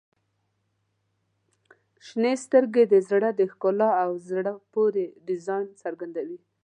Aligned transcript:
•شنې 2.05 2.33
سترګې 2.45 2.83
د 2.93 2.95
زړه 3.09 3.29
د 3.39 3.41
ښکلا 3.51 3.89
او 4.03 4.11
زړه 4.29 4.53
پورې 4.73 5.05
ډیزاین 5.27 5.67
څرګندوي. 5.81 6.39